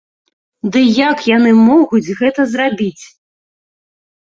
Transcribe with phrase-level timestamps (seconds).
[0.75, 3.05] Дый як яны могуць гэта зрабіць?